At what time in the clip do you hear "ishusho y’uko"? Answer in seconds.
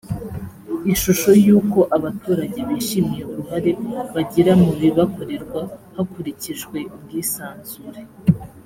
0.93-1.79